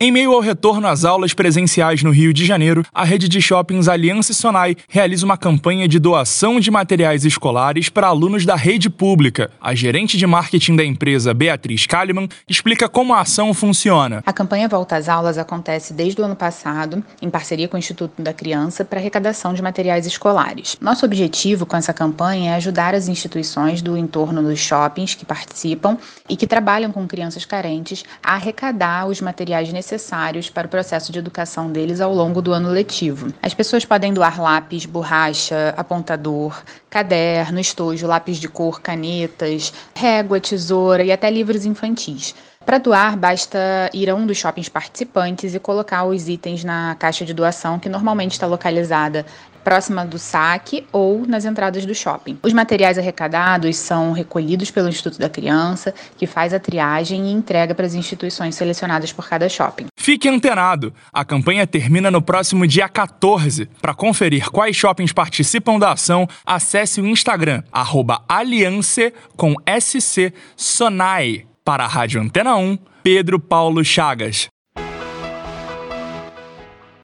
Em 0.00 0.12
meio 0.12 0.32
ao 0.32 0.38
retorno 0.38 0.86
às 0.86 1.04
aulas 1.04 1.34
presenciais 1.34 2.04
no 2.04 2.12
Rio 2.12 2.32
de 2.32 2.46
Janeiro, 2.46 2.84
a 2.94 3.02
rede 3.02 3.28
de 3.28 3.42
shoppings 3.42 3.88
Aliança 3.88 4.32
Sonai 4.32 4.76
realiza 4.88 5.26
uma 5.26 5.36
campanha 5.36 5.88
de 5.88 5.98
doação 5.98 6.60
de 6.60 6.70
materiais 6.70 7.24
escolares 7.24 7.88
para 7.88 8.06
alunos 8.06 8.46
da 8.46 8.54
rede 8.54 8.88
pública. 8.88 9.50
A 9.60 9.74
gerente 9.74 10.16
de 10.16 10.24
marketing 10.24 10.76
da 10.76 10.84
empresa, 10.84 11.34
Beatriz 11.34 11.84
Kalimann, 11.84 12.28
explica 12.48 12.88
como 12.88 13.12
a 13.12 13.22
ação 13.22 13.52
funciona. 13.52 14.22
A 14.24 14.32
campanha 14.32 14.68
Volta 14.68 14.94
às 14.94 15.08
Aulas 15.08 15.36
acontece 15.36 15.92
desde 15.92 16.20
o 16.20 16.24
ano 16.24 16.36
passado, 16.36 17.02
em 17.20 17.28
parceria 17.28 17.66
com 17.66 17.74
o 17.74 17.80
Instituto 17.80 18.22
da 18.22 18.32
Criança, 18.32 18.84
para 18.84 19.00
arrecadação 19.00 19.52
de 19.52 19.60
materiais 19.60 20.06
escolares. 20.06 20.76
Nosso 20.80 21.04
objetivo 21.04 21.66
com 21.66 21.76
essa 21.76 21.92
campanha 21.92 22.52
é 22.52 22.54
ajudar 22.54 22.94
as 22.94 23.08
instituições 23.08 23.82
do 23.82 23.96
entorno 23.96 24.44
dos 24.44 24.60
shoppings 24.60 25.16
que 25.16 25.26
participam 25.26 25.98
e 26.28 26.36
que 26.36 26.46
trabalham 26.46 26.92
com 26.92 27.04
crianças 27.04 27.44
carentes 27.44 28.04
a 28.22 28.34
arrecadar 28.34 29.08
os 29.08 29.20
materiais 29.20 29.72
necessários 29.72 29.87
necessários 29.88 30.50
para 30.50 30.66
o 30.66 30.70
processo 30.70 31.10
de 31.10 31.18
educação 31.18 31.72
deles 31.72 32.00
ao 32.00 32.14
longo 32.14 32.42
do 32.42 32.52
ano 32.52 32.68
letivo. 32.68 33.32
As 33.42 33.54
pessoas 33.54 33.86
podem 33.86 34.12
doar 34.12 34.38
lápis, 34.38 34.84
borracha, 34.84 35.72
apontador, 35.76 36.62
caderno, 36.90 37.58
estojo, 37.58 38.06
lápis 38.06 38.36
de 38.36 38.48
cor, 38.48 38.82
canetas, 38.82 39.72
régua, 39.94 40.40
tesoura 40.40 41.02
e 41.02 41.10
até 41.10 41.30
livros 41.30 41.64
infantis. 41.64 42.34
Para 42.68 42.76
doar, 42.76 43.16
basta 43.16 43.58
ir 43.94 44.10
a 44.10 44.14
um 44.14 44.26
dos 44.26 44.36
shoppings 44.36 44.68
participantes 44.68 45.54
e 45.54 45.58
colocar 45.58 46.04
os 46.04 46.28
itens 46.28 46.62
na 46.62 46.94
caixa 46.96 47.24
de 47.24 47.32
doação, 47.32 47.78
que 47.78 47.88
normalmente 47.88 48.32
está 48.32 48.46
localizada 48.46 49.24
próxima 49.64 50.04
do 50.04 50.18
saque 50.18 50.86
ou 50.92 51.26
nas 51.26 51.46
entradas 51.46 51.86
do 51.86 51.94
shopping. 51.94 52.38
Os 52.42 52.52
materiais 52.52 52.98
arrecadados 52.98 53.74
são 53.78 54.12
recolhidos 54.12 54.70
pelo 54.70 54.90
Instituto 54.90 55.18
da 55.18 55.30
Criança, 55.30 55.94
que 56.18 56.26
faz 56.26 56.52
a 56.52 56.60
triagem 56.60 57.28
e 57.28 57.32
entrega 57.32 57.74
para 57.74 57.86
as 57.86 57.94
instituições 57.94 58.54
selecionadas 58.54 59.14
por 59.14 59.26
cada 59.26 59.48
shopping. 59.48 59.86
Fique 59.96 60.28
antenado! 60.28 60.92
A 61.10 61.24
campanha 61.24 61.66
termina 61.66 62.10
no 62.10 62.20
próximo 62.20 62.66
dia 62.66 62.86
14. 62.86 63.64
Para 63.80 63.94
conferir 63.94 64.50
quais 64.50 64.76
shoppings 64.76 65.14
participam 65.14 65.78
da 65.78 65.92
ação, 65.92 66.28
acesse 66.44 67.00
o 67.00 67.06
Instagram, 67.06 67.62
Aliance 68.28 69.10
com 69.38 69.54
SC 69.80 70.34
Sonai. 70.54 71.47
Para 71.68 71.84
a 71.84 71.86
Rádio 71.86 72.18
Antena 72.22 72.56
1, 72.56 72.78
Pedro 73.02 73.38
Paulo 73.38 73.84
Chagas. 73.84 74.48